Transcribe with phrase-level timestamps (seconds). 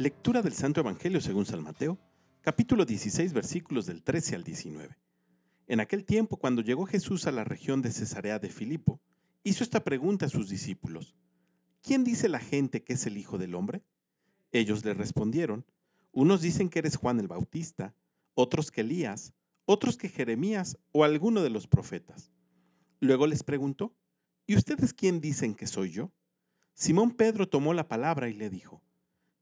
[0.00, 1.98] Lectura del Santo Evangelio según San Mateo,
[2.40, 4.96] capítulo 16, versículos del 13 al 19.
[5.66, 8.98] En aquel tiempo, cuando llegó Jesús a la región de Cesarea de Filipo,
[9.44, 11.14] hizo esta pregunta a sus discípulos.
[11.82, 13.82] ¿Quién dice la gente que es el Hijo del Hombre?
[14.52, 15.66] Ellos le respondieron,
[16.12, 17.94] unos dicen que eres Juan el Bautista,
[18.32, 19.34] otros que Elías,
[19.66, 22.32] otros que Jeremías o alguno de los profetas.
[23.00, 23.94] Luego les preguntó,
[24.46, 26.10] ¿y ustedes quién dicen que soy yo?
[26.72, 28.82] Simón Pedro tomó la palabra y le dijo,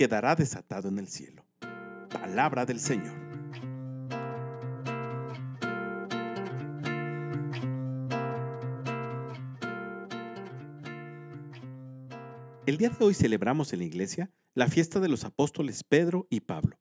[0.00, 1.44] quedará desatado en el cielo.
[2.08, 3.14] Palabra del Señor.
[12.64, 16.40] El día de hoy celebramos en la iglesia la fiesta de los apóstoles Pedro y
[16.40, 16.78] Pablo.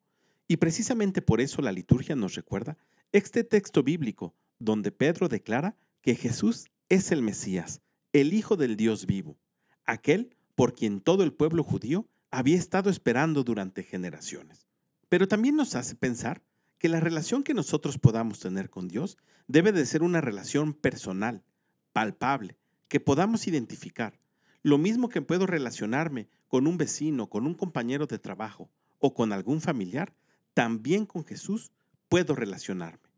[0.48, 2.78] Y precisamente por eso la liturgia nos recuerda
[3.12, 7.82] este texto bíblico donde Pedro declara que Jesús es el Mesías,
[8.14, 9.38] el Hijo del Dios vivo,
[9.84, 14.68] aquel por quien todo el pueblo judío había estado esperando durante generaciones.
[15.10, 16.44] Pero también nos hace pensar
[16.78, 21.44] que la relación que nosotros podamos tener con Dios debe de ser una relación personal,
[21.92, 22.58] palpable,
[22.88, 24.20] que podamos identificar.
[24.62, 28.70] Lo mismo que puedo relacionarme con un vecino, con un compañero de trabajo
[29.00, 30.14] o con algún familiar,
[30.54, 31.72] también con Jesús
[32.10, 33.10] puedo relacionarme.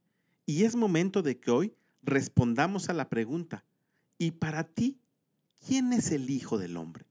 [0.46, 3.66] Y es momento de que hoy respondamos a la pregunta,
[4.18, 5.00] ¿y para ti
[5.66, 7.06] quién es el Hijo del Hombre?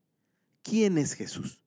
[0.62, 1.62] ¿Quién es Jesús?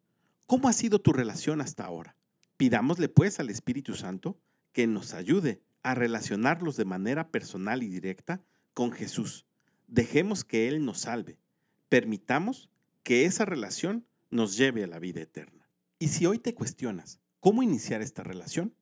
[0.53, 2.15] ¿Cómo ha sido tu relación hasta ahora?
[2.57, 4.37] Pidámosle pues al Espíritu Santo
[4.71, 8.43] que nos ayude a relacionarlos de manera personal y directa
[8.75, 9.47] con Jesús.
[9.87, 11.39] Dejemos que Él nos salve.
[11.89, 12.69] Permitamos
[13.01, 15.67] que esa relación nos lleve a la vida eterna.
[15.97, 18.75] Y si hoy te cuestionas cómo iniciar esta relación,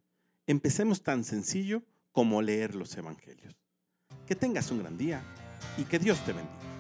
[0.48, 3.56] empecemos tan sencillo como leer los Evangelios.
[4.28, 5.24] Que tengas un gran día
[5.78, 6.71] y que Dios te bendiga.